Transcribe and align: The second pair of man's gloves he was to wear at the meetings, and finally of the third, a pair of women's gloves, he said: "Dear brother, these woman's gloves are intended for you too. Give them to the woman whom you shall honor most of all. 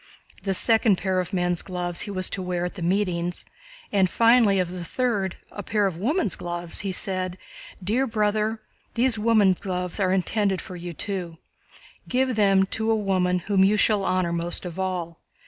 The 0.41 0.55
second 0.55 0.95
pair 0.97 1.19
of 1.19 1.31
man's 1.31 1.61
gloves 1.61 2.01
he 2.01 2.09
was 2.09 2.27
to 2.31 2.41
wear 2.41 2.65
at 2.65 2.73
the 2.73 2.81
meetings, 2.81 3.45
and 3.91 4.09
finally 4.09 4.57
of 4.57 4.71
the 4.71 4.83
third, 4.83 5.37
a 5.51 5.61
pair 5.61 5.85
of 5.85 5.95
women's 5.97 6.35
gloves, 6.35 6.79
he 6.79 6.91
said: 6.91 7.37
"Dear 7.83 8.07
brother, 8.07 8.59
these 8.95 9.19
woman's 9.19 9.61
gloves 9.61 9.99
are 9.99 10.11
intended 10.11 10.59
for 10.59 10.75
you 10.75 10.93
too. 10.93 11.37
Give 12.09 12.35
them 12.35 12.65
to 12.65 12.87
the 12.87 12.95
woman 12.95 13.43
whom 13.45 13.63
you 13.63 13.77
shall 13.77 14.03
honor 14.03 14.33
most 14.33 14.65
of 14.65 14.79
all. 14.79 15.19